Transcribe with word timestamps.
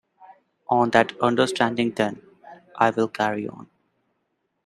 On 0.67 0.89
that 0.89 1.11
understanding 1.21 1.91
then, 1.91 2.23
I 2.75 2.89
will 2.89 3.07
carry 3.07 3.47
on. 3.47 3.69